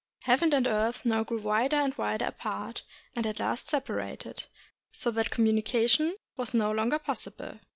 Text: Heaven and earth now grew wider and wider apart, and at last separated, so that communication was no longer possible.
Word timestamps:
Heaven 0.23 0.51
and 0.51 0.65
earth 0.65 1.05
now 1.05 1.23
grew 1.23 1.39
wider 1.39 1.75
and 1.75 1.95
wider 1.95 2.25
apart, 2.25 2.81
and 3.15 3.27
at 3.27 3.39
last 3.39 3.69
separated, 3.69 4.45
so 4.91 5.11
that 5.11 5.29
communication 5.29 6.15
was 6.37 6.55
no 6.55 6.71
longer 6.71 6.97
possible. 6.97 7.59